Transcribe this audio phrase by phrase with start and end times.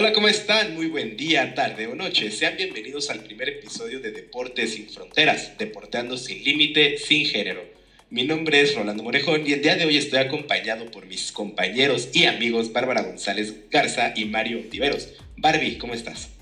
[0.00, 0.74] Hola, ¿cómo están?
[0.74, 2.30] Muy buen día, tarde o noche.
[2.30, 7.60] Sean bienvenidos al primer episodio de Deportes sin Fronteras, Deporteando sin Límite, sin Género.
[8.08, 12.08] Mi nombre es Rolando Morejón y el día de hoy estoy acompañado por mis compañeros
[12.14, 15.12] y amigos Bárbara González Garza y Mario Tiveros.
[15.36, 16.34] Barbie, ¿cómo estás?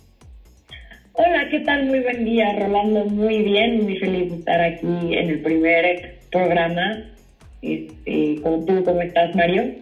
[1.14, 1.86] Hola, ¿qué tal?
[1.86, 3.06] Muy buen día, Rolando.
[3.06, 7.10] Muy bien, muy feliz de estar aquí en el primer programa.
[7.62, 9.74] Este, ¿Tú cómo estás, Mario?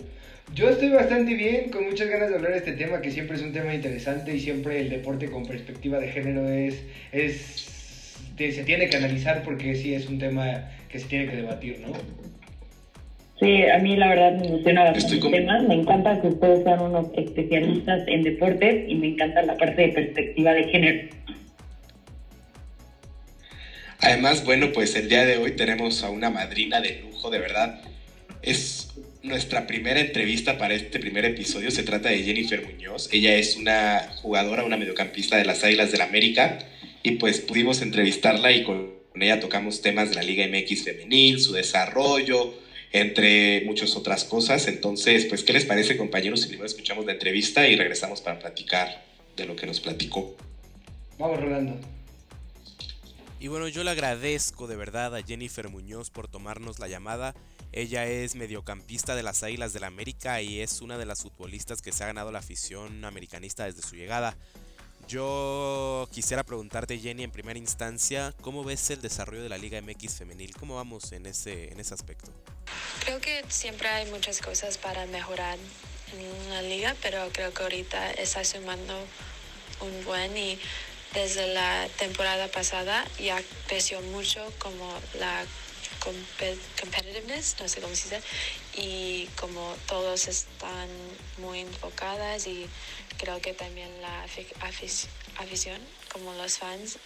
[0.57, 3.43] Yo estoy bastante bien, con muchas ganas de hablar de este tema, que siempre es
[3.43, 6.83] un tema interesante y siempre el deporte con perspectiva de género es,
[7.13, 7.37] es
[8.39, 11.93] se tiene que analizar porque sí es un tema que se tiene que debatir, ¿no?
[13.39, 15.61] Sí, a mí la verdad me emociona bastante el tema.
[15.61, 19.89] Me encanta que ustedes sean unos especialistas en deportes y me encanta la parte de
[19.91, 20.99] perspectiva de género.
[24.01, 27.79] Además, bueno, pues el día de hoy tenemos a una madrina de lujo, de verdad.
[28.41, 28.76] Es
[29.27, 31.71] nuestra primera entrevista para este primer episodio.
[31.71, 33.09] Se trata de Jennifer Muñoz.
[33.13, 36.59] Ella es una jugadora, una mediocampista de las Águilas del América.
[37.03, 41.53] Y pues pudimos entrevistarla y con ella tocamos temas de la Liga MX femenil, su
[41.53, 42.55] desarrollo,
[42.93, 44.69] entre muchas otras cosas.
[44.69, 46.43] Entonces, pues, ¿qué les parece, compañeros?
[46.43, 49.05] Si primero escuchamos la entrevista y regresamos para platicar
[49.37, 50.37] de lo que nos platicó.
[51.19, 51.79] Vamos, Rolando.
[53.39, 57.35] Y bueno, yo le agradezco de verdad a Jennifer Muñoz por tomarnos la llamada.
[57.77, 61.83] Ella es mediocampista de las Águilas del la América y es una de las futbolistas
[61.83, 64.35] que se ha ganado la afición americanista desde su llegada.
[65.07, 70.15] Yo quisiera preguntarte, Jenny, en primera instancia, ¿cómo ves el desarrollo de la Liga MX
[70.15, 70.57] femenil?
[70.57, 72.33] ¿Cómo vamos en ese, en ese aspecto?
[73.05, 75.59] Creo que siempre hay muchas cosas para mejorar
[76.19, 78.99] en la liga, pero creo que ahorita está sumando
[79.83, 80.59] un buen y
[81.13, 85.45] desde la temporada pasada ya creció mucho como la
[86.81, 88.23] competitiveness, no sé cómo se dice,
[88.75, 90.89] y como todos están
[91.39, 92.69] muy enfocadas y
[93.19, 95.81] creo que también la afición,
[96.13, 96.99] como los fans,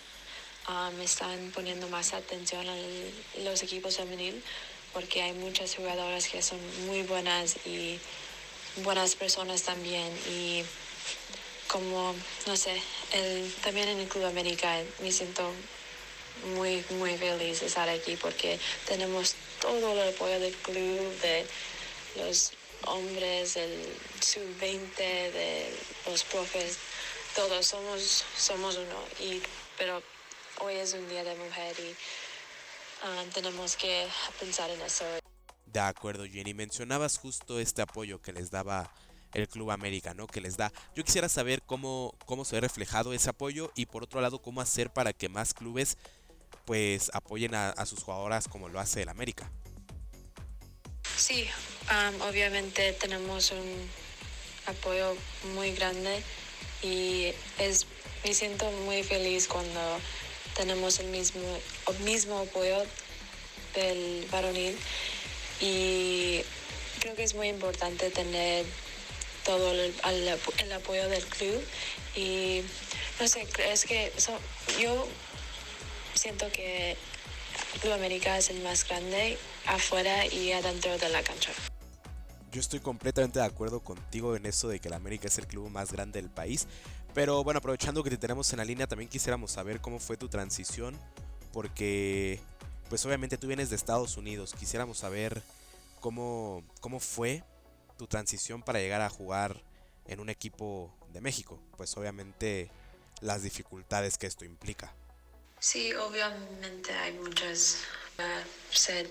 [0.69, 2.77] um, están poniendo más atención a
[3.45, 4.43] los equipos femenil
[4.93, 7.99] porque hay muchas jugadoras que son muy buenas y
[8.83, 10.65] buenas personas también y
[11.69, 12.15] como,
[12.47, 12.81] no sé,
[13.13, 15.53] el, también en el Club América me siento
[16.57, 21.47] muy, muy feliz de estar aquí porque tenemos todo el apoyo del club, de
[22.17, 22.53] los
[22.87, 23.87] hombres, del
[24.21, 25.75] sub-20, de
[26.07, 26.79] los profes,
[27.35, 28.97] todos somos, somos uno.
[29.21, 29.43] Y,
[29.79, 30.03] pero
[30.61, 31.95] hoy es un día de mujer y
[33.03, 34.07] ah, tenemos que
[34.39, 35.05] pensar en eso.
[35.67, 36.55] De acuerdo, Jenny.
[36.55, 38.93] Mencionabas justo este apoyo que les daba
[39.33, 40.27] el Club América, ¿no?
[40.27, 40.73] Que les da.
[40.95, 44.61] Yo quisiera saber cómo, cómo se ve reflejado ese apoyo y por otro lado, cómo
[44.61, 45.97] hacer para que más clubes
[46.65, 49.51] pues apoyen a, sus jugadoras como lo hace el América.
[51.17, 51.49] Sí,
[52.29, 53.91] obviamente tenemos un
[54.67, 55.17] apoyo
[55.55, 56.23] muy grande
[56.83, 57.87] y es,
[58.25, 59.81] me siento muy feliz cuando
[60.55, 61.43] tenemos el mismo,
[62.05, 62.83] mismo apoyo
[63.75, 64.77] del varonil
[65.61, 66.41] y
[67.01, 68.65] creo que es muy importante tener
[69.45, 71.63] todo el, apoyo del club
[72.15, 72.63] y
[73.19, 74.13] no sé, es que
[74.81, 75.09] yo
[76.15, 76.97] siento que
[77.81, 81.53] Club América es el más grande afuera y adentro de la cancha.
[82.53, 85.71] Yo estoy completamente de acuerdo contigo en eso de que el América es el club
[85.71, 86.67] más grande del país.
[87.15, 90.29] Pero bueno, aprovechando que te tenemos en la línea, también quisiéramos saber cómo fue tu
[90.29, 90.99] transición.
[91.53, 92.41] Porque,
[92.89, 94.55] pues obviamente tú vienes de Estados Unidos.
[94.59, 95.43] Quisiéramos saber
[96.01, 97.45] cómo, cómo fue
[97.97, 99.63] tu transición para llegar a jugar
[100.07, 101.61] en un equipo de México?
[101.77, 102.71] Pues obviamente
[103.21, 104.93] las dificultades que esto implica.
[105.63, 107.81] Sí, obviamente hay muchas
[108.17, 109.07] para ser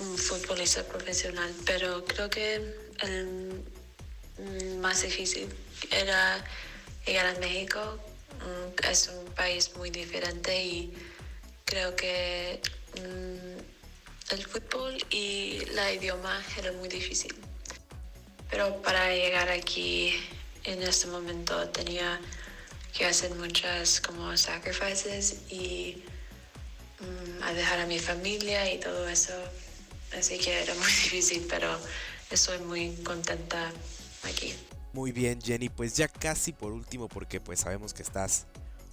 [0.00, 2.56] un futbolista profesional, pero creo que
[3.02, 3.64] el
[4.80, 5.48] más difícil
[5.92, 6.44] era
[7.06, 8.00] llegar a México.
[8.40, 10.92] Mm, es un país muy diferente y
[11.64, 12.60] creo que
[12.96, 17.32] mm, el fútbol y la idioma era muy difícil.
[18.50, 20.12] Pero para llegar aquí
[20.64, 22.20] en este momento tenía
[22.96, 26.02] que hacer muchas como sacrifices y
[27.00, 29.34] mm, a dejar a mi familia y todo eso.
[30.16, 31.78] Así que era muy difícil, pero
[32.30, 33.70] estoy muy contenta
[34.24, 34.54] aquí.
[34.92, 35.68] Muy bien, Jenny.
[35.68, 38.46] Pues ya casi por último, porque pues sabemos que estás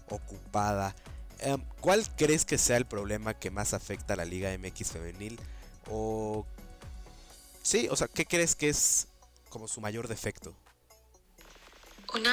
[0.10, 0.96] ocupada.
[1.40, 5.40] Em, ¿Cuál crees que sea el problema que más afecta a la Liga MX femenil?
[5.90, 6.46] O
[7.62, 9.08] sí, o sea, ¿qué crees que es
[9.50, 10.56] como su mayor defecto?
[12.14, 12.26] Un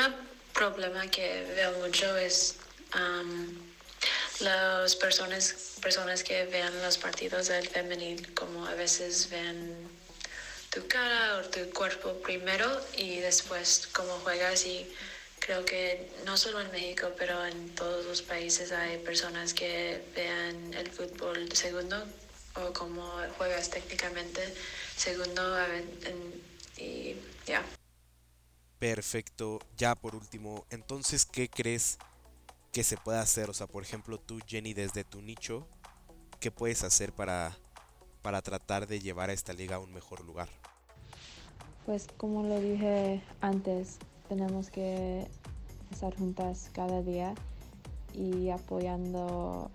[0.71, 2.57] problema que veo mucho es
[2.95, 3.59] um,
[4.41, 9.75] las personas, personas que vean los partidos del femenil como a veces ven
[10.71, 14.87] tu cara o tu cuerpo primero y después cómo juegas y
[15.41, 20.75] creo que no solo en México, pero en todos los países hay personas que vean
[20.75, 22.07] el fútbol segundo
[22.55, 23.03] o cómo
[23.37, 24.55] juegas técnicamente
[24.97, 25.59] segundo
[26.79, 27.17] y
[27.47, 27.65] ya.
[28.83, 29.61] Perfecto.
[29.79, 31.99] Ya por último, entonces, ¿qué crees
[32.73, 33.49] que se puede hacer?
[33.49, 35.69] O sea, por ejemplo, tú, Jenny, desde tu nicho,
[36.41, 37.57] ¿qué puedes hacer para,
[38.23, 40.49] para tratar de llevar a esta liga a un mejor lugar?
[41.87, 43.99] Pues como lo dije antes,
[44.29, 45.29] tenemos que
[45.93, 47.37] estar juntas cada día
[48.13, 49.71] y apoyando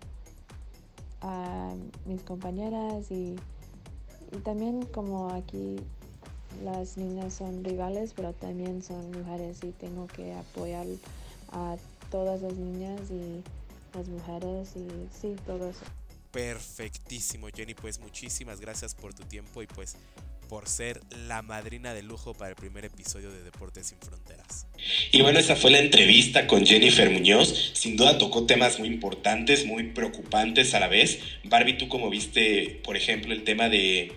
[1.21, 1.73] a
[2.05, 3.37] mis compañeras y,
[4.33, 5.77] y también como aquí
[6.63, 10.85] las niñas son rivales, pero también son mujeres y tengo que apoyar
[11.51, 11.75] a
[12.11, 13.43] todas las niñas y
[13.97, 14.87] las mujeres y
[15.19, 15.85] sí, todo eso.
[16.31, 19.95] Perfectísimo, Jenny, pues muchísimas gracias por tu tiempo y pues
[20.47, 24.65] por ser la madrina de lujo para el primer episodio de Deportes sin Fronteras.
[25.11, 27.71] Y bueno, esa fue la entrevista con Jennifer Muñoz.
[27.73, 31.19] Sin duda tocó temas muy importantes, muy preocupantes a la vez.
[31.43, 34.13] Barbie, tú como viste, por ejemplo, el tema de,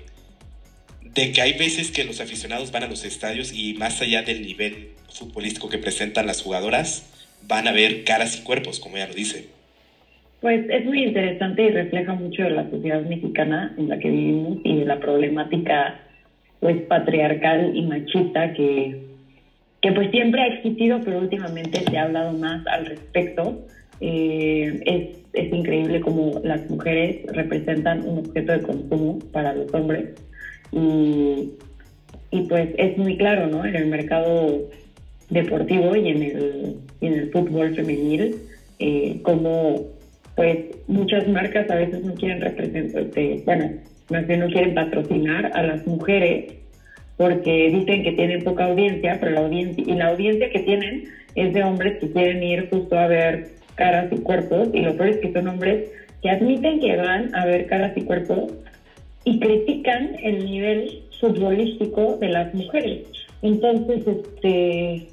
[1.14, 4.42] de que hay veces que los aficionados van a los estadios y más allá del
[4.42, 7.06] nivel futbolístico que presentan las jugadoras,
[7.46, 9.48] van a ver caras y cuerpos, como ella lo dice.
[10.40, 14.58] Pues es muy interesante y refleja mucho de la sociedad mexicana en la que vivimos
[14.64, 16.00] y de la problemática
[16.60, 19.02] pues patriarcal y machista que,
[19.82, 23.66] que pues siempre ha existido, pero últimamente se ha hablado más al respecto.
[24.00, 30.14] Eh, es, es increíble cómo las mujeres representan un objeto de consumo para los hombres
[30.72, 31.50] y,
[32.30, 33.64] y pues es muy claro, ¿no?
[33.64, 34.62] En el mercado
[35.28, 38.34] deportivo y en el, y en el fútbol femenil,
[38.78, 39.82] eh, como
[40.34, 43.70] pues muchas marcas a veces no quieren representar, este, bueno,
[44.10, 46.44] más bien no quieren patrocinar a las mujeres
[47.16, 51.52] porque dicen que tienen poca audiencia, pero la audiencia, y la audiencia que tienen es
[51.52, 53.42] de hombres que quieren ir justo a ver
[53.74, 55.80] caras y cuerpos, y lo peor es que son hombres
[56.22, 58.52] que admiten que van a ver caras y cuerpos
[59.24, 63.06] y critican el nivel futbolístico de las mujeres.
[63.42, 65.08] Entonces, este,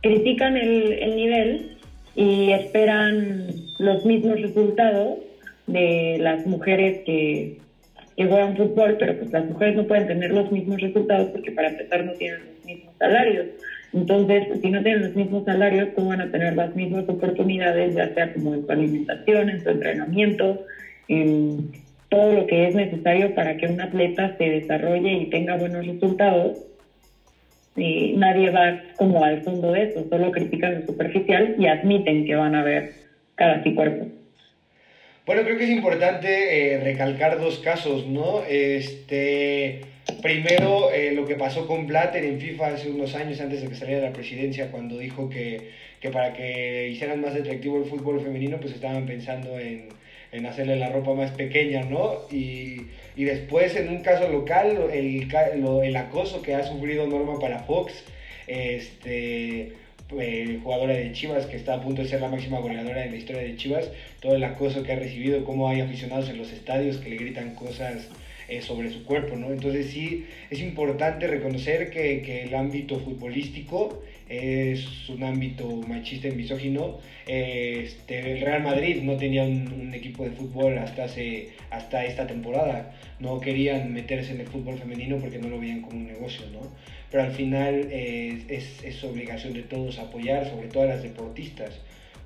[0.00, 1.76] critican el, el nivel
[2.14, 3.48] y esperan
[3.78, 5.18] los mismos resultados
[5.66, 7.58] de las mujeres que,
[8.16, 12.04] juegan fútbol, pero pues las mujeres no pueden tener los mismos resultados porque para empezar
[12.04, 13.46] no tienen los mismos salarios.
[13.92, 18.14] Entonces, si no tienen los mismos salarios, ¿cómo van a tener las mismas oportunidades, ya
[18.14, 20.64] sea como en su alimentación, en su entrenamiento,
[21.08, 21.72] en
[22.08, 26.52] todo lo que es necesario para que un atleta se desarrolle y tenga buenos resultados?
[27.76, 32.36] Y nadie va como al fondo de eso, solo critican lo superficial y admiten que
[32.36, 32.86] van a ver
[33.34, 34.06] cada cuerpo.
[35.26, 38.42] Bueno, creo que es importante eh, recalcar dos casos, ¿no?
[38.44, 39.80] Este,
[40.22, 43.74] primero, eh, lo que pasó con Blatter en FIFA hace unos años antes de que
[43.74, 48.20] saliera de la presidencia, cuando dijo que, que para que hicieran más atractivo el fútbol
[48.20, 49.88] femenino, pues estaban pensando en,
[50.34, 52.18] en hacerle la ropa más pequeña, ¿no?
[52.30, 55.28] Y, y después, en un caso local, el,
[55.84, 57.92] el acoso que ha sufrido Norma para Fox,
[58.48, 59.72] este
[60.10, 63.16] eh, jugadora de Chivas que está a punto de ser la máxima goleadora de la
[63.16, 63.90] historia de Chivas,
[64.20, 67.54] todo el acoso que ha recibido, cómo hay aficionados en los estadios que le gritan
[67.54, 68.08] cosas
[68.48, 69.50] eh, sobre su cuerpo, ¿no?
[69.50, 76.32] Entonces sí, es importante reconocer que, que, el ámbito futbolístico es un ámbito machista y
[76.32, 76.98] misógino.
[77.26, 82.26] Este, el Real Madrid no tenía un, un, equipo de fútbol hasta, hace, hasta esta
[82.26, 82.94] temporada.
[83.20, 86.60] No querían meterse en el fútbol femenino porque no lo veían como un negocio, ¿no?
[87.14, 91.70] pero al final eh, es, es, obligación de todos apoyar, sobre todo a las deportistas,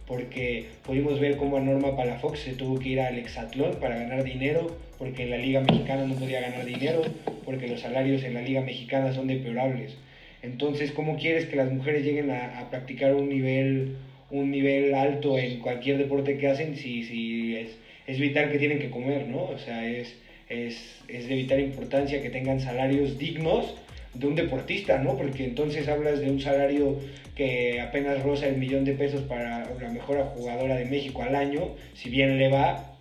[0.07, 4.25] porque pudimos ver cómo a Norma Palafox se tuvo que ir al hexatlón para ganar
[4.25, 7.03] dinero, porque en la Liga Mexicana no podía ganar dinero,
[7.45, 9.95] porque los salarios en la Liga Mexicana son deplorables.
[10.43, 13.97] Entonces, ¿cómo quieres que las mujeres lleguen a, a practicar un nivel,
[14.31, 17.77] un nivel alto en cualquier deporte que hacen si, si es,
[18.07, 19.43] es vital que tienen que comer, ¿no?
[19.43, 20.17] O sea, es,
[20.49, 23.75] es, es de vital importancia que tengan salarios dignos
[24.15, 25.17] de un deportista, ¿no?
[25.17, 26.99] Porque entonces hablas de un salario
[27.35, 31.75] que apenas roza el millón de pesos para la mejor jugadora de México al año,
[31.95, 32.95] si bien le va,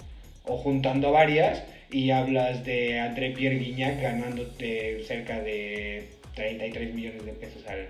[0.44, 7.25] o juntando a varias, y hablas de André Pierre Guignac ganándote cerca de 33 millones
[7.25, 7.88] de pesos al,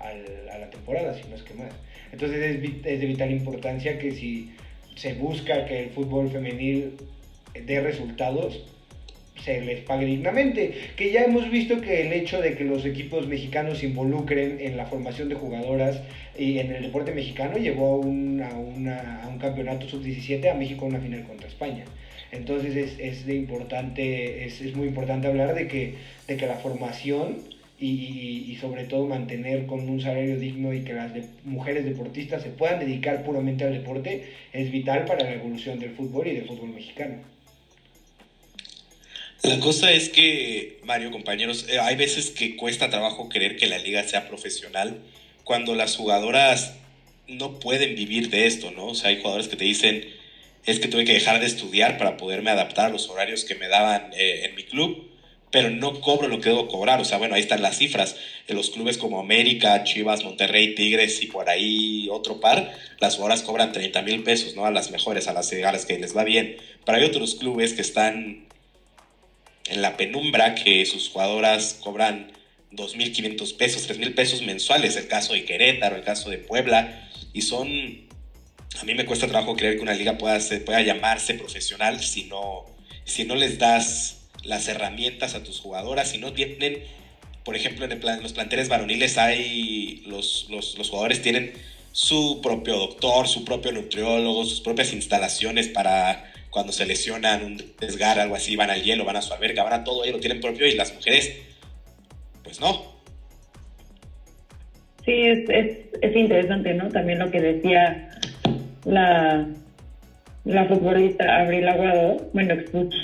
[0.00, 1.72] al, a la temporada, si no es que más.
[2.10, 4.50] Entonces es, es de vital importancia que si
[4.96, 6.96] se busca que el fútbol femenil
[7.54, 8.64] dé resultados,
[9.44, 10.74] se les pague dignamente.
[10.96, 14.76] Que ya hemos visto que el hecho de que los equipos mexicanos se involucren en
[14.76, 16.00] la formación de jugadoras
[16.38, 20.54] y en el deporte mexicano llevó a un, a una, a un campeonato sub-17 a
[20.54, 21.84] México a una final contra España.
[22.32, 25.94] Entonces es, es de importante, es, es, muy importante hablar de que,
[26.28, 27.38] de que la formación
[27.80, 31.12] y, y, sobre todo mantener con un salario digno y que las
[31.44, 36.26] mujeres deportistas se puedan dedicar puramente al deporte es vital para la evolución del fútbol
[36.26, 37.16] y del fútbol mexicano.
[39.42, 43.78] La cosa es que, Mario, compañeros, eh, hay veces que cuesta trabajo creer que la
[43.78, 44.98] liga sea profesional
[45.44, 46.74] cuando las jugadoras
[47.26, 48.88] no pueden vivir de esto, ¿no?
[48.88, 50.06] O sea, hay jugadores que te dicen,
[50.66, 53.68] es que tuve que dejar de estudiar para poderme adaptar a los horarios que me
[53.68, 55.09] daban eh, en mi club,
[55.50, 57.00] pero no cobro lo que debo cobrar.
[57.00, 58.16] O sea, bueno, ahí están las cifras.
[58.46, 63.42] En los clubes como América, Chivas, Monterrey, Tigres y por ahí otro par, las jugadoras
[63.42, 64.66] cobran 30 mil pesos, ¿no?
[64.66, 66.56] A las mejores, a las, a que les va bien.
[66.84, 68.46] Pero hay otros clubes que están
[69.66, 72.32] en la penumbra que sus jugadoras cobran
[72.72, 77.68] 2.500 pesos, 3.000 pesos mensuales, el caso de Querétaro, el caso de Puebla, y son,
[77.68, 82.66] a mí me cuesta trabajo creer que una liga pueda, pueda llamarse profesional si no,
[83.04, 86.84] si no les das las herramientas a tus jugadoras, si no tienen,
[87.44, 91.52] por ejemplo, en, los planteles varoniles hay, los, los, jugadores tienen
[91.92, 98.18] su propio doctor, su propio nutriólogo, sus propias instalaciones para cuando se lesionan un desgar,
[98.18, 100.66] algo así, van al hielo, van a su alberca, van todo, ellos lo tienen propio
[100.66, 101.36] y las mujeres,
[102.42, 102.90] pues no.
[105.04, 106.88] Sí, es, es, es interesante, ¿no?
[106.88, 108.10] También lo que decía
[108.84, 109.46] la,
[110.44, 112.54] la futbolista Abril Aguado, bueno,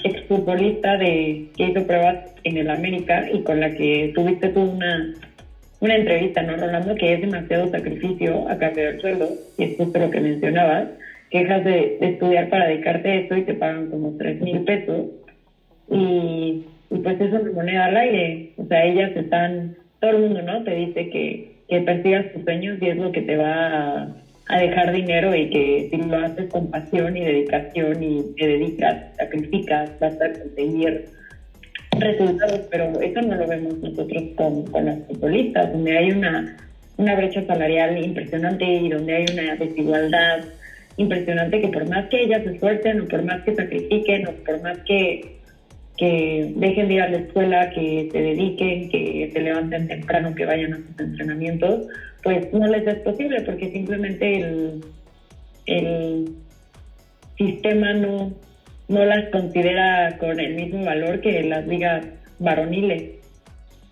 [0.04, 5.14] exfutbolista de, que hizo pruebas en el América y con la que tuviste tú una,
[5.80, 6.94] una entrevista, ¿no, Rolando?
[6.94, 9.28] Que es demasiado sacrificio a cambio del sueldo,
[9.58, 10.88] y es justo lo que mencionabas
[11.30, 15.06] que dejas de, estudiar para dedicarte a esto y te pagan como tres mil pesos.
[15.90, 18.52] Y, pues eso es moneda al aire.
[18.56, 20.62] O sea, ellas están, todo el mundo, ¿no?
[20.62, 24.16] Te dice que, que persigas tus sueños y es lo que te va a,
[24.54, 29.90] dejar dinero y que si lo haces con pasión y dedicación y te dedicas, sacrificas,
[29.98, 31.06] vas a conseguir
[31.98, 36.56] resultados, pero eso no lo vemos nosotros con, con las futbolistas, donde hay una,
[36.96, 40.44] una brecha salarial impresionante y donde hay una desigualdad
[40.96, 44.62] impresionante que por más que ellas se esfuercen o por más que sacrifiquen o por
[44.62, 45.35] más que,
[45.96, 50.44] que dejen de ir a la escuela, que se dediquen, que se levanten temprano, que
[50.44, 51.86] vayan a sus entrenamientos,
[52.22, 54.84] pues no les es posible porque simplemente el,
[55.66, 56.28] el
[57.38, 58.34] sistema no,
[58.88, 62.04] no las considera con el mismo valor que las ligas
[62.38, 63.12] varoniles.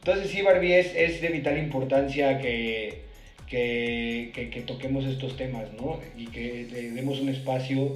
[0.00, 3.04] Entonces sí, Barbie, es, es de vital importancia que
[3.48, 6.00] que, toquemos estos temas, ¿no?
[6.16, 7.92] Y que demos un espacio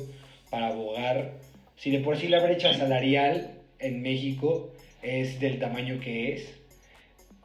[0.51, 1.33] para abogar.
[1.77, 6.55] Si de por sí la brecha salarial en México es del tamaño que es,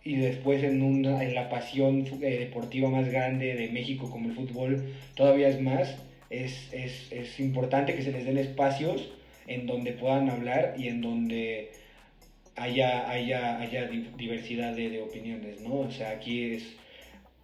[0.04, 4.36] y después en, una, en la pasión eh, deportiva más grande de México como el
[4.36, 5.96] fútbol todavía es más,
[6.30, 9.10] es, es, es, importante que se les den espacios
[9.48, 11.72] en donde puedan hablar y en donde
[12.56, 13.88] haya, haya, haya
[14.18, 15.76] diversidad de, de opiniones, ¿no?
[15.76, 16.76] O sea, aquí es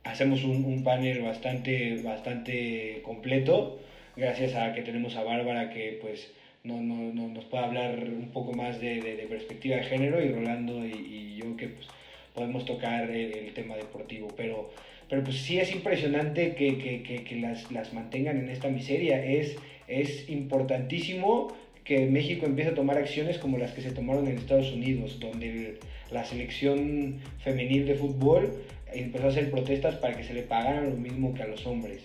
[0.04, 3.80] hacemos un, un, panel bastante, bastante completo,
[4.16, 6.32] gracias a que tenemos a Bárbara que pues
[6.64, 10.32] no, no, no nos puede hablar un poco más de, de, perspectiva de género y
[10.32, 11.88] Rolando y, y yo que pues,
[12.34, 14.72] podemos tocar el, tema deportivo, pero,
[15.10, 19.56] pero pues sí es impresionante que, que, que, las, las, mantengan en esta miseria, es,
[19.88, 24.72] es importantísimo que México empiece a tomar acciones como las que se tomaron en Estados
[24.72, 25.80] Unidos, donde
[26.12, 28.54] la selección femenil de fútbol
[28.94, 32.02] empezó a hacer protestas para que se le pagaran lo mismo que a los hombres.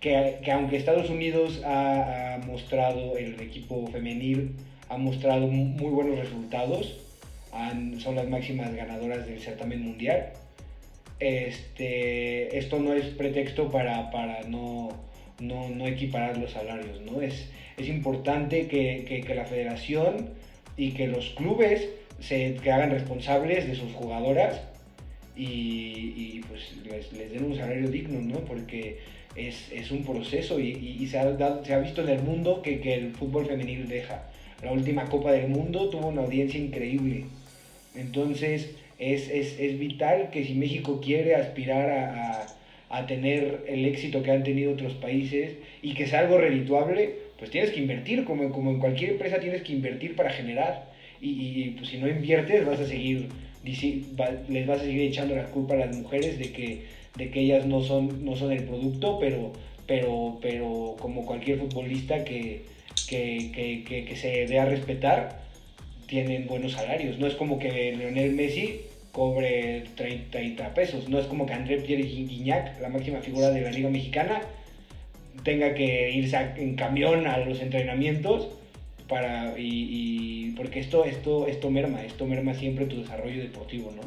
[0.00, 4.52] Que, que aunque Estados Unidos ha, ha, mostrado, el equipo femenil
[4.88, 6.98] ha mostrado muy buenos resultados,
[7.52, 10.32] han, son las máximas ganadoras del certamen mundial,
[11.18, 14.90] este, esto no es pretexto para, para no,
[15.40, 17.20] no, no, equiparar los salarios, ¿no?
[17.20, 20.30] Es, es importante que, que, que la federación
[20.76, 21.88] y que los clubes
[22.20, 24.60] se que hagan responsables de sus jugadoras
[25.36, 28.40] y, pues les, den un salario digno, ¿no?
[28.40, 28.98] Porque
[29.36, 32.80] es, es un proceso y, y se, ha se, ha visto en el mundo que,
[32.80, 34.28] que, el fútbol femenil deja.
[34.62, 37.24] La última Copa del Mundo tuvo una audiencia increíble.
[37.94, 43.84] Entonces es, es, es vital que si México quiere aspirar a, a, a, tener el
[43.84, 48.24] éxito que han tenido otros países y que sea algo redituable, pues tienes que invertir,
[48.24, 50.88] como, como en cualquier empresa tienes que invertir para generar.
[51.20, 53.28] Y, y pues si no inviertes vas a seguir
[54.48, 56.82] les vas a seguir echando la culpa a las mujeres de que,
[57.18, 59.52] de que ellas no son, no son el producto, pero,
[59.86, 62.64] pero, pero como cualquier futbolista que,
[63.08, 63.50] que,
[63.86, 65.40] que, que, se dé a respetar,
[66.06, 67.18] tienen buenos salarios.
[67.18, 68.82] No es como que Leonel Messi
[69.12, 73.70] cobre 30 pesos, no es como que André Pierre Guignac, la máxima figura de la
[73.70, 74.40] Liga Mexicana,
[75.42, 78.48] tenga que irse en camión a los entrenamientos
[79.08, 84.02] para y, porque esto esto esto merma esto merma siempre tu desarrollo deportivo no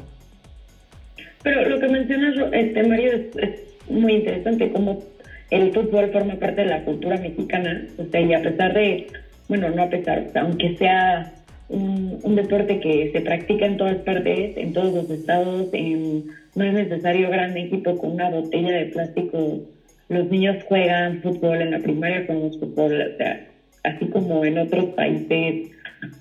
[1.42, 5.02] pero lo que mencionas este Mario es, muy interesante como
[5.50, 9.06] el fútbol forma parte de la cultura mexicana o sea y a pesar de
[9.48, 11.32] bueno no a pesar aunque sea
[11.68, 16.72] un, deporte que se practica en todas partes en todos los estados en, no es
[16.74, 19.60] necesario gran equipo con una botella de plástico.
[20.08, 23.46] Los niños juegan fútbol en la primaria con los fútbol o sea
[23.84, 25.70] así como en otros países,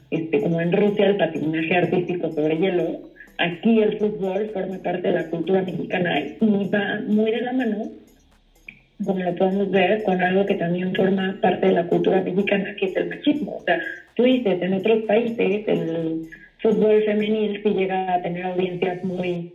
[0.09, 2.99] este, como en Rusia el patinaje artístico sobre hielo,
[3.41, 7.89] aquí el fútbol forma parte de la cultura mexicana y va muy de la mano,
[9.03, 12.85] como lo podemos ver, con algo que también forma parte de la cultura mexicana, que
[12.85, 13.55] es el machismo.
[13.57, 13.79] O sea,
[14.15, 16.19] tú dices, en otros países el
[16.59, 19.47] fútbol femenil sí llega a tener audiencias muy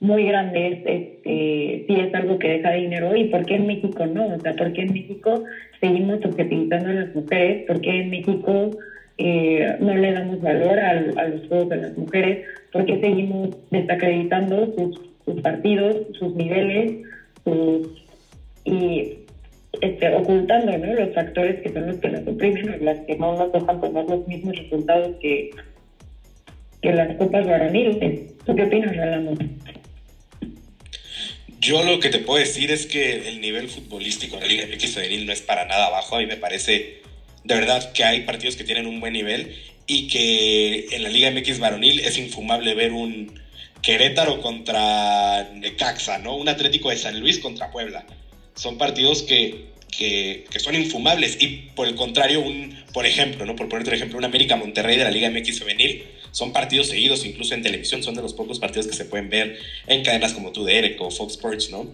[0.00, 4.28] muy grandes, este, sí es algo que deja dinero y por qué en México no,
[4.28, 5.42] o sea, por qué en México
[5.78, 8.70] seguimos objetivizando a las mujeres, por qué en México
[9.22, 14.74] eh, no le damos valor a, los juegos de las mujeres, por qué seguimos desacreditando
[14.74, 17.02] sus, partidos, sus niveles,
[18.64, 19.18] y
[19.82, 23.80] este, ocultando los factores que son los que las oprimen las que no nos dejan
[23.82, 25.50] tener los mismos resultados que,
[26.80, 28.36] que las copas varoniles.
[28.46, 29.44] ¿Tú qué opinas, Rolando?
[31.60, 34.96] Yo lo que te puedo decir es que el nivel futbolístico en la Liga MX
[35.26, 36.16] no es para nada bajo.
[36.16, 37.02] A mí me parece
[37.44, 39.56] de verdad que hay partidos que tienen un buen nivel
[39.86, 43.40] y que en la Liga MX varonil es infumable ver un
[43.82, 46.36] Querétaro contra Necaxa, ¿no?
[46.36, 48.04] Un Atlético de San Luis contra Puebla.
[48.54, 53.56] Son partidos que, que, son infumables y por el contrario, un, por ejemplo, ¿no?
[53.56, 57.24] Por poner otro ejemplo, un América Monterrey de la Liga MX femenil son partidos seguidos,
[57.24, 60.52] incluso en televisión, son de los pocos partidos que se pueden ver en cadenas como
[60.52, 61.90] tú de Eric o Fox Sports, ¿no?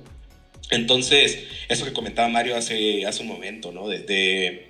[0.70, 3.88] Entonces, eso que comentaba Mario hace, hace un momento, ¿no?
[3.88, 4.65] De,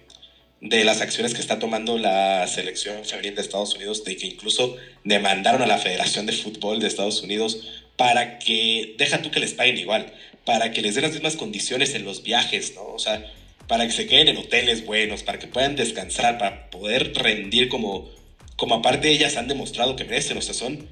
[0.61, 5.63] las acciones que está tomando la selección femenil de Estados Unidos, de que incluso demandaron
[5.63, 9.79] a la Federación de Fútbol de Estados Unidos para que, deja tú que les paguen
[9.79, 10.13] igual,
[10.45, 12.85] para que les den las mismas condiciones en los viajes, ¿no?
[12.85, 13.25] O sea,
[13.69, 18.15] para que se queden en hoteles buenos, para que puedan descansar, para poder rendir como
[18.57, 20.89] como aparte ellas han demostrado que merecen, o sea, son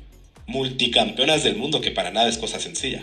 [0.46, 3.02] multicampeonas del mundo, que para nada es cosa sencilla.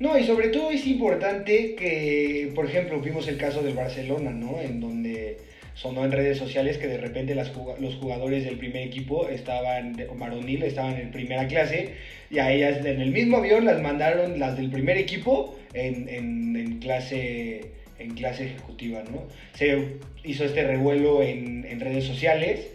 [0.00, 4.58] No, y sobre todo es importante que, por ejemplo, vimos el caso del Barcelona, ¿no?
[4.58, 5.36] En donde
[5.74, 10.96] sonó en redes sociales que de repente los jugadores del primer equipo estaban, varonil, estaban
[10.96, 11.96] en primera clase,
[12.30, 16.78] y a ellas en el mismo avión las mandaron las del primer equipo en, en,
[16.78, 19.28] clase en clase ejecutiva, ¿no?
[19.52, 22.70] Se hizo este revuelo en, en redes sociales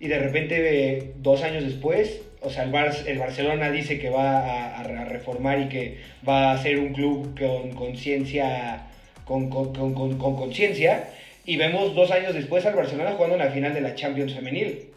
[0.00, 2.74] y de repente dos años después, o sea, el,
[3.06, 7.72] el Barcelona dice que va a, reformar y que va a ser un club con
[7.72, 8.86] conciencia,
[9.24, 11.08] con conciencia,
[11.44, 14.90] y vemos dos años después al Barcelona jugando en la final de la Champions femenil.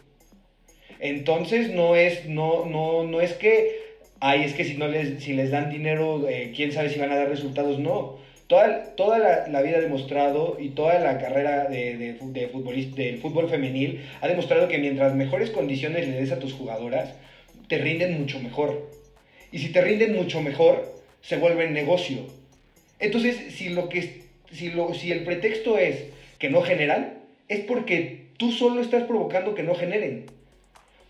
[1.00, 3.80] Entonces no es, no, no, no es que,
[4.20, 7.10] ay, es que si, no les, si les dan dinero, eh, quién sabe si van
[7.10, 8.18] a dar resultados, no
[8.50, 12.50] toda, la, vida ha demostrado y toda la carrera de, de,
[12.96, 17.14] del fútbol femenil ha demostrado que mientras mejores condiciones le des a tus jugadoras,
[17.70, 18.90] te rinden mucho mejor.
[19.52, 22.26] Y si te rinden mucho mejor, se vuelve negocio.
[22.98, 26.06] Entonces, si, lo que, si, lo, si el pretexto es
[26.40, 30.26] que no generan, es porque tú solo estás provocando que no generen.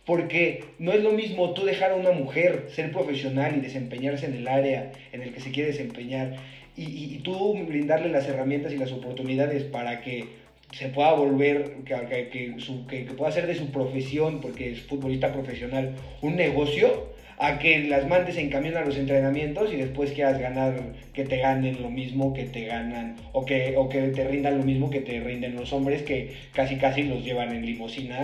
[0.04, 4.34] Porque no es lo mismo tú dejar a una mujer ser profesional y desempeñarse en
[4.34, 6.36] el área en el que se quiere desempeñar
[6.76, 10.26] y, tú brindarle las herramientas y las oportunidades para que
[10.72, 12.56] se pueda volver, que, que,
[12.88, 18.06] que, pueda hacer de su profesión, porque es futbolista profesional, un negocio, a que las
[18.06, 22.34] mandes en camión a los entrenamientos y después quieras ganar, que te ganen lo mismo
[22.34, 25.72] que te ganan, o que, o que te rindan lo mismo que te rinden los
[25.72, 28.18] hombres que casi casi los llevan en limosina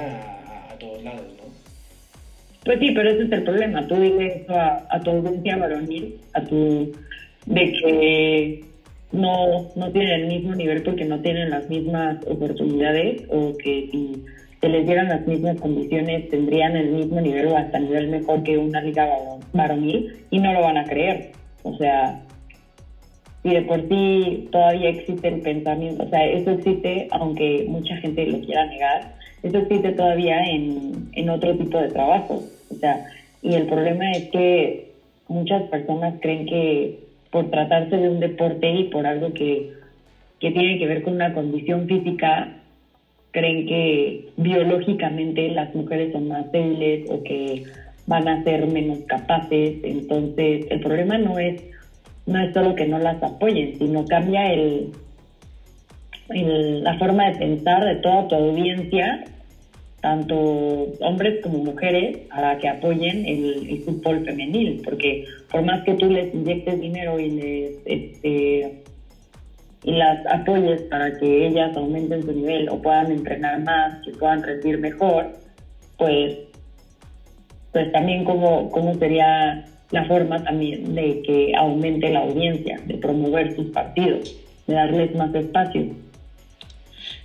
[0.71, 1.45] a, todos lados, ¿no?
[2.65, 3.87] Pues sí, pero ese es el problema.
[3.87, 6.93] Tú dile a, a tu audiencia varonil, a tu
[7.47, 8.61] de que
[9.13, 14.21] no, no tienen el mismo nivel porque no tienen las mismas oportunidades o que si
[14.61, 18.59] se les dieran las mismas condiciones tendrían el mismo nivel o hasta nivel mejor que
[18.59, 19.07] una liga
[19.53, 21.23] varonil y no lo van a creer.
[21.63, 22.17] O sea,
[23.43, 28.27] y de por sí todavía existe el pensamiento, o sea, eso existe, aunque mucha gente
[28.27, 29.03] lo quiera negar,
[29.43, 32.43] eso existe todavía en, en otro tipo de trabajo.
[32.71, 33.01] O sea,
[33.43, 34.81] y el problema es que
[35.29, 36.91] muchas personas creen que
[37.31, 39.65] por tratarse de un deporte y por algo que,
[40.39, 42.49] tiene que ver con una condición física,
[43.33, 47.63] creen que biológicamente las mujeres son más débiles o que
[48.07, 49.75] van a ser menos capaces.
[49.83, 51.57] Entonces, el problema no es,
[52.27, 54.89] no es solo que no las apoyen, sino cambia el,
[56.29, 59.19] la forma de pensar de toda tu audiencia,
[60.07, 60.37] tanto
[61.01, 66.33] hombres como mujeres, para que apoyen el, fútbol femenil, porque por más que tú les
[66.33, 68.83] inyectes dinero y les este,
[69.83, 74.45] y las apoyes para que ellas aumenten su nivel o puedan entrenar más, que puedan
[74.45, 75.33] rendir mejor,
[75.99, 76.37] pues,
[77.73, 83.57] pues también cómo, cómo sería la forma también de que aumente la audiencia, de promover
[83.57, 84.37] sus partidos,
[84.69, 85.89] de darles más espacio.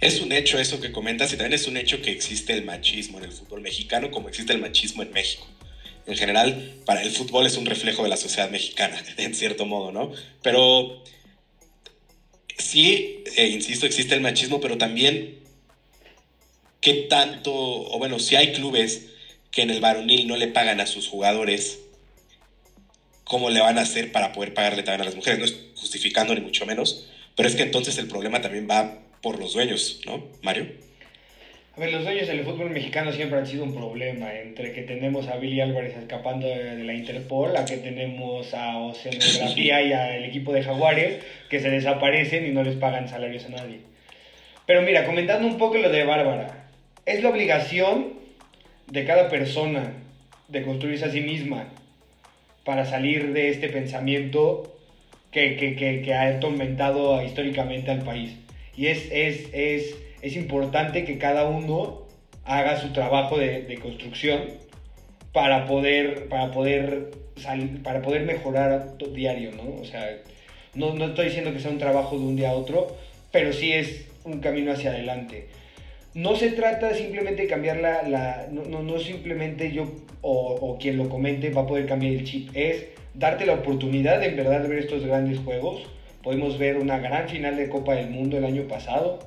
[0.02, 3.20] Es un hecho eso que comentas y también es un hecho que existe el machismo
[3.20, 5.48] en el fútbol mexicano como existe el machismo en México.
[6.08, 9.92] En general, para el fútbol es un reflejo de la sociedad mexicana, en cierto modo,
[9.92, 10.12] ¿no?
[10.42, 11.04] Pero
[12.58, 15.40] sí, eh, insisto, existe el machismo, pero también
[16.82, 19.06] qué tanto, o bueno, si hay clubes
[19.52, 21.78] que en el varonil no le pagan a sus jugadores,
[23.24, 25.38] ¿cómo le van a hacer para poder pagarle también a las mujeres?
[25.38, 29.40] No es justificando ni mucho menos, pero es que entonces el problema también va por
[29.40, 30.68] los dueños, ¿no, Mario?
[31.76, 35.28] A ver, los dueños del fútbol mexicano siempre han sido un problema, entre que tenemos
[35.28, 40.52] a Billy Álvarez escapando de, la Interpol, a que tenemos a Oceanografía y al equipo
[40.52, 43.80] de Jaguares que se desaparecen y no les pagan salarios a nadie.
[44.66, 46.68] Pero mira, comentando un poco lo de Bárbara,
[47.06, 48.14] es la obligación
[48.88, 49.94] de cada persona
[50.50, 51.70] de construirse a sí misma
[52.66, 54.78] para salir de este pensamiento
[55.32, 58.34] que, que, que, que ha atormentado históricamente al país.
[58.76, 62.08] Y es, es, es, es importante que cada uno
[62.46, 64.42] haga su trabajo de, de construcción
[65.34, 69.82] para poder, para poder salir, para poder mejorar diario, ¿no?
[69.82, 70.18] O sea,
[70.74, 72.96] no, no estoy diciendo que sea un trabajo de un día a otro,
[73.32, 75.48] pero sí es un camino hacia adelante.
[76.14, 78.04] No se trata simplemente de cambiar la...
[78.04, 79.90] la no, no, no, simplemente yo
[80.22, 84.20] o, o, quien lo comente va a poder cambiar el chip, es darte la oportunidad
[84.20, 85.84] de en verdad de ver estos grandes juegos,
[86.24, 89.20] Podemos ver una gran final de Copa del Mundo el año pasado.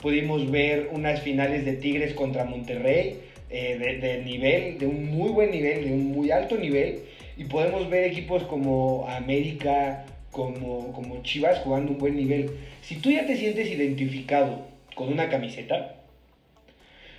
[0.00, 5.50] Pudimos ver unas finales de Tigres contra Monterrey eh, de, nivel, de un muy buen
[5.50, 7.00] nivel, de un muy alto nivel.
[7.38, 12.50] Y podemos ver equipos como América, como, como Chivas jugando un buen nivel.
[12.82, 15.96] Si tú ya te sientes identificado con una camiseta,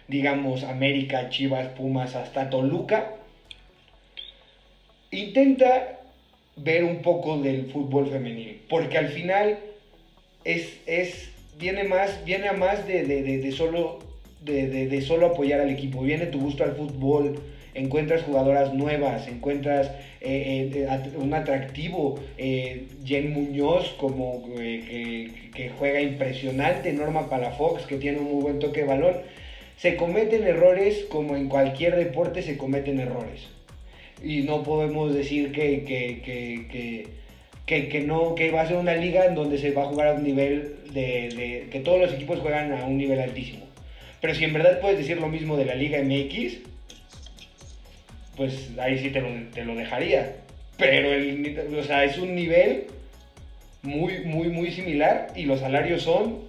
[0.08, 3.14] digamos América, Chivas, Pumas, hasta Toluca,
[5.10, 6.03] intenta
[6.56, 9.58] ver un poco del fútbol femenil, porque al final
[10.44, 14.00] es, es viene, más, viene a más de, de, de, solo,
[14.42, 17.40] de, solo apoyar al equipo, viene tu gusto al fútbol,
[17.74, 19.88] encuentras jugadoras nuevas, encuentras
[20.22, 27.98] eh, eh, un atractivo, eh, Jen Muñoz como que, que, juega impresionante, Norma Palafox que
[27.98, 29.16] tiene un muy buen toque de balón.
[29.78, 33.48] Se cometen errores como en cualquier deporte se cometen errores
[34.22, 37.08] y no podemos decir que, que, que,
[37.66, 40.08] que, que, no, que va a ser una liga en donde se va a jugar
[40.10, 43.66] a un nivel de, que todos los equipos juegan a un nivel altísimo.
[44.22, 46.60] Pero si en verdad puedes decir lo mismo de la Liga MX,
[48.38, 50.36] pues ahí sí te lo, te lo dejaría.
[50.78, 52.86] Pero el, o sea, es un nivel
[53.82, 56.40] muy, muy, muy similar y los salarios son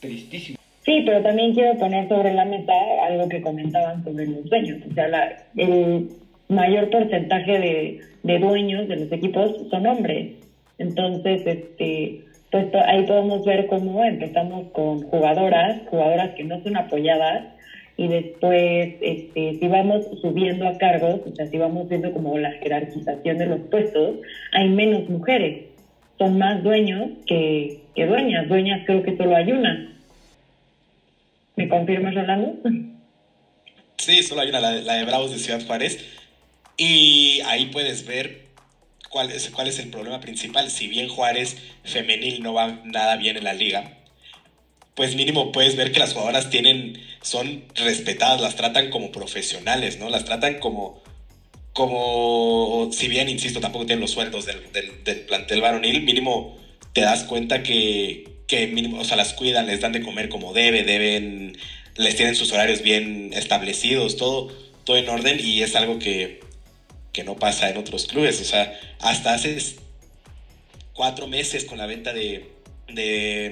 [0.00, 0.60] tristísimos.
[0.84, 2.72] Sí, pero también quiero poner sobre la mesa
[3.06, 4.82] algo que comentaban sobre los dueños.
[4.90, 5.36] O sea, la,
[6.48, 10.32] mayor porcentaje de, de dueños de los equipos son hombres.
[10.78, 17.44] Entonces, este, pues ahí podemos ver cómo empezamos con jugadoras, jugadoras que no son apoyadas,
[17.96, 22.50] y después, este, si vamos subiendo a cargos, o sea, si vamos viendo como la
[22.52, 24.16] jerarquización de los puestos,
[24.52, 25.66] hay menos mujeres.
[26.18, 28.48] Son más dueños que, que dueñas.
[28.48, 29.92] Dueñas creo que solo hay una.
[31.56, 32.56] ¿Me confirmas, Rolando?
[33.96, 36.23] Sí, solo hay una, la la de Bravos de Ciudad Juárez.
[36.76, 38.46] Y ahí puedes ver
[39.10, 40.70] cuál es, cuál es el problema principal.
[40.70, 43.98] Si bien Juárez femenil no va nada bien en la liga,
[44.94, 50.08] pues mínimo puedes ver que las jugadoras tienen, son respetadas, las tratan como profesionales, ¿no?
[50.08, 51.02] Las tratan como,
[51.72, 54.60] como, si bien, insisto, tampoco tienen los sueldos del,
[55.04, 56.58] del, plantel varonil, mínimo
[56.92, 60.52] te das cuenta que, que mínimo, o sea, las cuidan, les dan de comer como
[60.52, 61.58] debe, deben,
[61.96, 64.52] les tienen sus horarios bien establecidos, todo,
[64.84, 66.43] todo en orden y es algo que,
[67.14, 68.38] que no pasa en otros clubes.
[68.42, 69.56] O sea, hasta hace
[70.92, 72.50] cuatro meses con la venta de,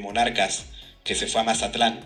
[0.03, 0.67] Monarcas,
[1.05, 2.01] que se fue a Mazatlán,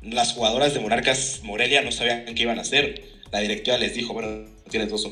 [0.00, 3.04] las jugadoras de Monarcas Morelia no sabían qué iban a hacer.
[3.30, 5.06] La directiva les dijo, bueno, tienes dos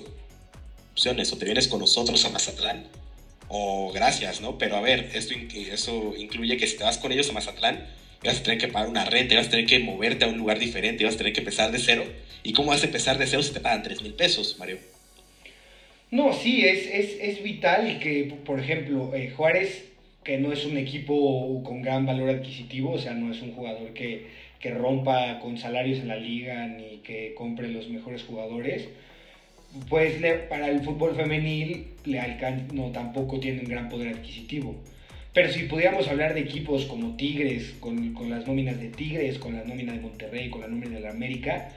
[0.93, 2.87] opciones, o te vienes con nosotros a Mazatlán,
[3.49, 4.59] o gracias, ¿no?
[4.59, 7.87] Pero a ver, esto, eso incluye que si te vas con ellos a Mazatlán,
[8.25, 10.59] vas a tener que pagar una renta, vas a tener que moverte a un lugar
[10.59, 12.05] diferente, vas a tener que empezar de cero.
[12.43, 14.79] ¿Y cómo vas a empezar de cero si te pagan 3 mil pesos, Mario?
[16.11, 19.91] No, sí, es, es, es vital que, por ejemplo, eh, Juárez
[20.25, 23.93] que no es un equipo con gran valor adquisitivo, o sea, no es un jugador
[23.95, 24.27] que,
[24.59, 28.89] que rompa con salarios en la liga ni que compre los mejores jugadores,
[29.89, 30.15] pues
[30.49, 32.21] para el fútbol femenil le
[32.73, 34.75] no tampoco tiene un gran poder adquisitivo.
[35.33, 39.55] Pero si pudiéramos hablar de equipos como Tigres, con, con las nóminas de Tigres, con
[39.55, 41.71] la nómina de Monterrey, con la nómina de la América,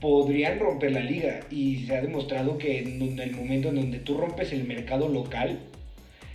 [0.00, 1.40] podrían romper la liga.
[1.50, 5.58] Y se ha demostrado que en el momento en donde tú rompes el mercado local,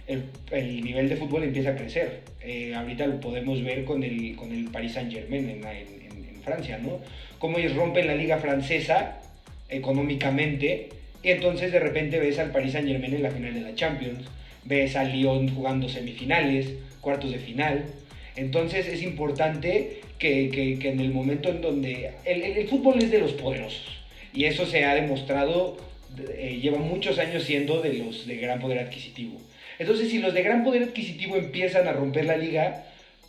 [0.07, 2.21] el, el nivel de fútbol empieza a crecer.
[2.41, 6.41] Eh, ahorita lo podemos ver con el, con el Paris Saint Germain en, en, en
[6.43, 6.99] Francia, ¿no?
[7.39, 9.19] Cómo ellos rompen la liga francesa
[9.69, 10.89] económicamente
[11.23, 14.25] y entonces de repente ves al Paris Saint Germain en la final de la Champions,
[14.65, 17.85] ves al Lyon jugando semifinales, cuartos de final.
[18.35, 23.33] Entonces es importante que, en el momento en donde el, el, fútbol es de los
[23.33, 23.99] poderosos
[24.33, 25.77] y eso se ha demostrado,
[26.35, 29.39] eh, lleva muchos años siendo de los de gran poder adquisitivo.
[29.77, 32.85] Entonces si los de gran poder adquisitivo empiezan a romper la liga,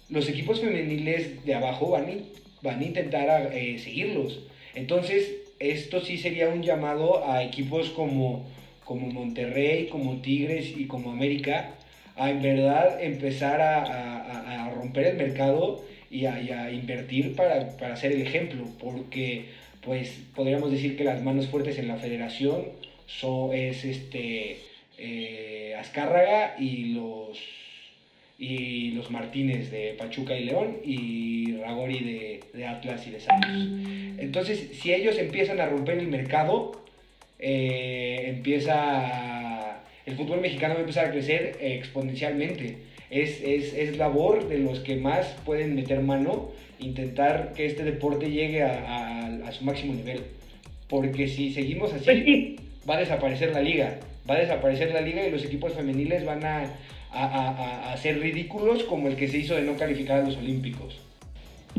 [0.09, 2.07] los equipos femeniles de abajo van,
[2.63, 4.41] van a intentar eh, seguirlos.
[4.75, 8.47] Entonces esto sí sería un llamado a equipos como,
[8.85, 11.75] como Monterrey, como Tigres y como América
[12.17, 18.23] a en verdad empezar a, romper el mercado y a, invertir para, para, ser el
[18.23, 19.47] ejemplo, porque
[19.81, 22.65] pues podríamos decir que las manos fuertes en la federación
[23.07, 24.59] son, es este
[24.99, 27.39] eh, Azcárraga y los
[28.37, 33.51] y los Martínez de Pachuca y León y Ragori de, Atlas y de Santos.
[34.19, 36.85] Entonces, si ellos empiezan a romper el mercado,
[37.39, 39.44] eh, empieza
[40.07, 42.79] el fútbol mexicano va a empezar a crecer exponencialmente.
[43.11, 48.31] Es, es, es, labor de los que más pueden meter mano, intentar que este deporte
[48.31, 50.23] llegue a, a, su máximo nivel.
[50.89, 53.99] Porque si seguimos así, pues va a desaparecer la liga.
[54.29, 56.65] Va a desaparecer la liga y los equipos femeniles van a,
[57.13, 60.99] a, a, ser ridículos como el que se hizo de no calificar a los Olímpicos.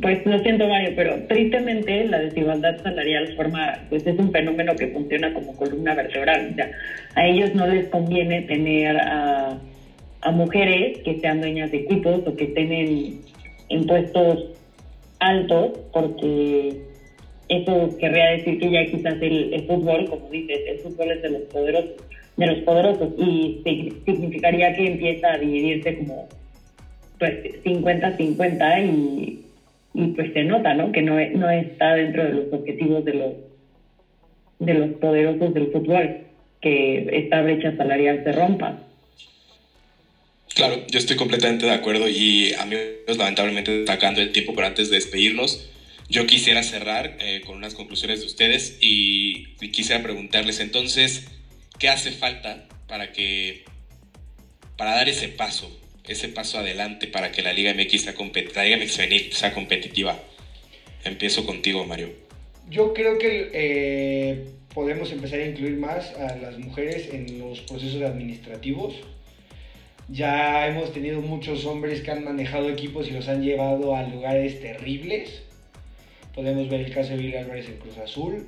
[0.02, 4.88] Pues lo siento Mario, pero tristemente la desigualdad salarial forma, pues es un fenómeno que
[4.88, 6.50] funciona como columna vertebral.
[6.52, 6.70] O sea,
[7.16, 9.58] a ellos no les conviene tener a,
[10.34, 14.54] mujeres que sean dueñas de equipos o que estén en, puestos
[15.20, 16.82] altos, porque
[17.48, 21.30] eso querría decir que ya quizás el, el fútbol, como dices, el fútbol es de
[21.30, 22.06] los poderosos
[22.38, 23.62] de los poderosos y
[24.06, 26.28] significaría que empieza a dividirse como
[27.18, 29.45] pues 50-50 y,
[29.96, 30.92] y, pues se nota, ¿no?
[30.92, 33.34] Que no, no está dentro de los objetivos de los
[34.60, 36.28] de los poderosos del fútbol,
[36.62, 38.80] que esta brecha salarial se rompa.
[40.54, 42.76] Claro, yo estoy completamente de acuerdo y a mí
[43.18, 45.70] lamentablemente destacando el tiempo, pero antes de despedirnos,
[46.08, 51.28] yo quisiera cerrar eh, con unas conclusiones de ustedes y quisiera preguntarles entonces,
[51.78, 53.66] ¿Qué hace falta para que
[54.78, 55.70] para dar ese paso,
[56.08, 60.20] ese paso adelante para que la Liga MX sea, la Liga MX sea competitiva?
[61.04, 62.10] Empiezo contigo, Mario.
[62.70, 68.02] Yo creo que eh, podemos empezar a incluir más a las mujeres en los procesos
[68.02, 68.96] administrativos.
[70.10, 74.60] Ya hemos tenido muchos hombres que han manejado equipos y los han llevado a lugares
[74.62, 75.44] terribles.
[76.34, 78.46] Podemos ver el caso de Billy Álvarez en Cruz Azul.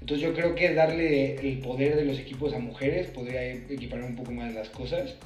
[0.00, 4.16] Entonces yo creo que darle el poder de los equipos a mujeres podría equiparar un
[4.16, 5.16] poco más las cosas.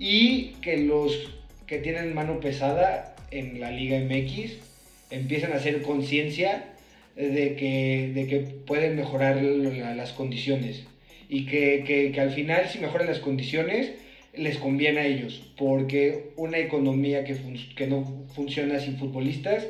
[0.00, 1.30] Y que los
[1.66, 4.54] que tienen mano pesada en la Liga MX
[5.10, 6.64] empiezan a hacer conciencia
[7.16, 10.84] de que, de que pueden mejorar las condiciones.
[11.28, 13.92] Y que, que, que, al final si mejoran las condiciones
[14.34, 15.52] les conviene a ellos.
[15.58, 17.36] Porque una economía que,
[17.76, 19.66] que no funciona sin futbolistas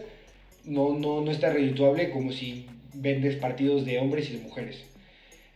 [0.65, 4.85] no, no, no está redituable como si vendes partidos de hombres y de mujeres.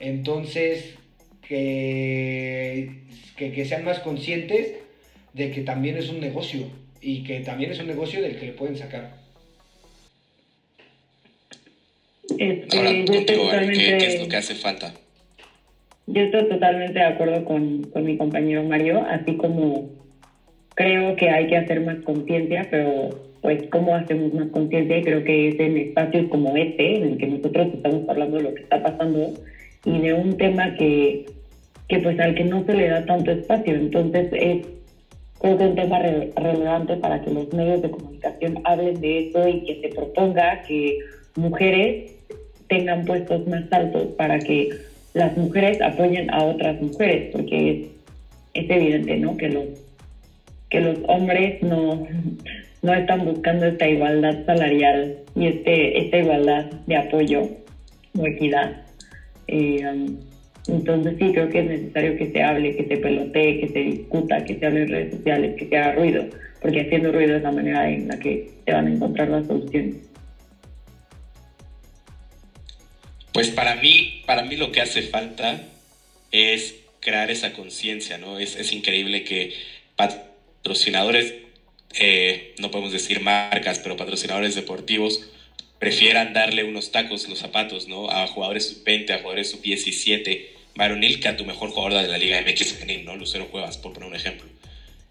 [0.00, 0.96] Entonces,
[1.48, 2.90] que,
[3.36, 4.74] que, sean más conscientes
[5.32, 6.66] de que también es un negocio
[7.00, 9.12] y que también es un negocio del que le pueden sacar.
[12.38, 14.94] Este, ¿qué, es lo que hace falta?
[16.06, 19.90] Yo estoy totalmente de acuerdo con, con mi compañero Mario, así como
[20.74, 25.22] creo que hay que hacer más conciencia, pero pues cómo hacemos más conciencia y creo
[25.22, 28.62] que es en espacios como este, en el que nosotros estamos hablando de lo que
[28.62, 29.34] está pasando
[29.84, 31.26] y de un tema que,
[31.88, 33.74] que pues al que no se le da tanto espacio.
[33.74, 34.66] Entonces es
[35.40, 39.88] un tema relevante para que los medios de comunicación hablen de eso y que se
[39.88, 40.98] proponga que
[41.36, 42.12] mujeres
[42.68, 44.70] tengan puestos más altos para que
[45.12, 49.36] las mujeres apoyen a otras mujeres, porque es, es evidente, ¿no?
[49.36, 49.64] Que los
[50.70, 52.04] que los hombres no
[52.84, 57.42] no están buscando esta igualdad salarial y este, esta igualdad de apoyo
[58.18, 58.83] o equidad.
[59.46, 60.06] Eh,
[60.66, 64.44] Entonces sí, creo que es necesario que se hable, que se pelotee, que se discuta,
[64.44, 66.26] que se hable en redes sociales, que se haga ruido,
[66.60, 69.96] porque haciendo ruido es la manera en la que se van a encontrar las soluciones.
[73.32, 75.60] Pues para mí, para mí lo que hace falta
[76.30, 78.38] es crear esa conciencia, ¿no?
[78.38, 79.52] Es, es, increíble que
[79.96, 81.34] patrocinadores,
[81.98, 85.28] eh, no podemos decir marcas, pero patrocinadores deportivos
[85.84, 88.10] prefieran darle unos tacos los zapatos, ¿no?
[88.10, 92.40] A jugadores sub-20, a jugadores sub-17, varonil, que a tu mejor jugador de la Liga
[92.40, 93.16] MX ¿no?
[93.16, 94.48] Lucero Cuevas, por poner un ejemplo.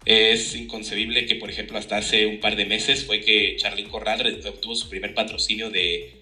[0.04, 4.40] Es inconcebible que, por ejemplo, hasta hace un par de meses fue que Charlín Corral
[4.44, 6.16] obtuvo su primer patrocinio de,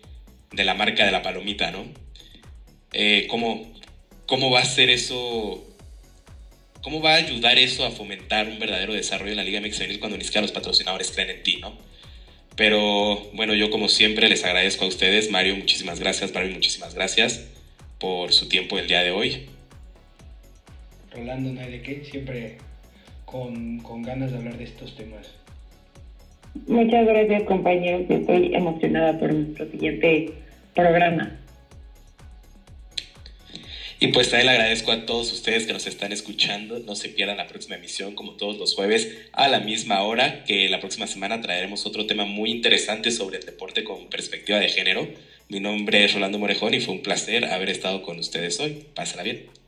[0.53, 1.87] de la marca de la palomita, ¿no?
[2.93, 3.73] Eh, ¿cómo,
[4.27, 5.67] ¿Cómo va a ser eso?
[6.83, 10.19] ¿Cómo va a ayudar eso a fomentar un verdadero desarrollo en la Liga MX cuando
[10.19, 11.91] ni siquiera los patrocinadores creen en ti, ¿no?
[12.57, 15.31] Pero bueno, yo como siempre les agradezco a ustedes.
[15.31, 16.33] Mario, muchísimas gracias.
[16.35, 17.49] Mario, muchísimas gracias
[17.99, 19.47] por su tiempo el día de hoy.
[21.13, 22.05] Rolando, no hay de qué.
[22.05, 22.59] Siempre
[23.25, 25.31] con, con ganas de hablar de estos temas.
[26.67, 28.03] Muchas gracias compañeros.
[28.09, 30.33] Estoy emocionada por nuestro siguiente
[30.75, 31.39] programa.
[34.03, 36.81] Y pues también le agradezco a todos ustedes que nos están escuchando.
[36.81, 40.69] No se pierdan la próxima emisión, como todos los jueves, a la misma hora, que
[40.69, 45.09] la próxima semana traeremos otro tema muy interesante sobre el deporte con perspectiva de género.
[45.49, 48.87] Mi nombre es Rolando Morejón y fue un placer haber estado con ustedes hoy.
[48.93, 49.62] Pásenla bien.